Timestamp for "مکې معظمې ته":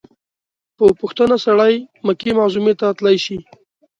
2.05-2.87